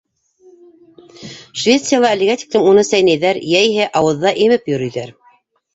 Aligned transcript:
Швецияла 1.25 2.11
әлегә 2.15 2.37
тиклем 2.45 2.67
уны 2.73 2.87
сәйнәйҙәр 2.91 3.43
йәиһә 3.53 3.91
ауыҙҙа 4.03 4.37
имеп 4.49 4.71
йөрөйҙәр. 4.75 5.19